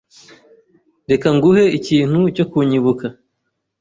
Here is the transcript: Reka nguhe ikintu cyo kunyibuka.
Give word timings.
Reka 1.09 1.27
nguhe 1.35 1.65
ikintu 1.77 2.19
cyo 2.35 2.45
kunyibuka. 2.51 3.05